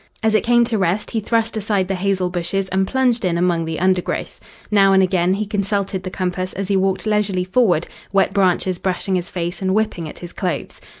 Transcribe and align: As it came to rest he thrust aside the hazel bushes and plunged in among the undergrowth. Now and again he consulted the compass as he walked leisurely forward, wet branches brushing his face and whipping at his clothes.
As 0.23 0.33
it 0.33 0.41
came 0.43 0.63
to 0.65 0.79
rest 0.79 1.11
he 1.11 1.19
thrust 1.19 1.55
aside 1.55 1.87
the 1.87 1.93
hazel 1.93 2.31
bushes 2.31 2.67
and 2.69 2.87
plunged 2.87 3.23
in 3.23 3.37
among 3.37 3.65
the 3.65 3.79
undergrowth. 3.79 4.39
Now 4.71 4.93
and 4.93 5.03
again 5.03 5.35
he 5.35 5.45
consulted 5.45 6.01
the 6.01 6.09
compass 6.09 6.53
as 6.53 6.69
he 6.69 6.75
walked 6.75 7.05
leisurely 7.05 7.43
forward, 7.45 7.85
wet 8.11 8.33
branches 8.33 8.79
brushing 8.79 9.13
his 9.13 9.29
face 9.29 9.61
and 9.61 9.75
whipping 9.75 10.09
at 10.09 10.17
his 10.17 10.33
clothes. 10.33 10.81